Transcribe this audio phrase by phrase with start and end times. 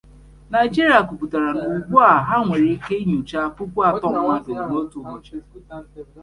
[0.53, 5.35] Nigeria kwuputara na ugbu a ha nwere ike ịnyocha puku atọ mmadụ n'otu ụbọchị.